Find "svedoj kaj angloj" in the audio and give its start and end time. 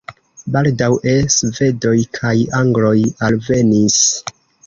1.33-2.97